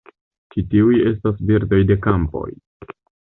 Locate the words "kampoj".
2.09-2.45